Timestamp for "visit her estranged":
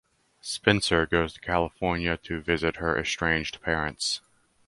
2.41-3.61